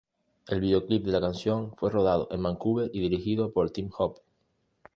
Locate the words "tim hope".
3.69-4.19